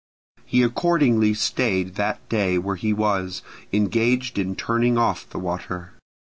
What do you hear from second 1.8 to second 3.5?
that day where he was,